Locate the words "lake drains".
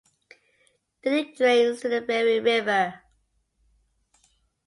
1.11-1.81